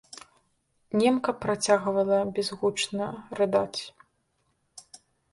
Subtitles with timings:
[1.01, 3.05] Немка працягвала бязгучна
[3.41, 3.81] рыдаць.